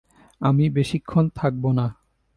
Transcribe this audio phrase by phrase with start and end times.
[0.41, 1.85] আমি বেশীক্ষণ থাকবো না।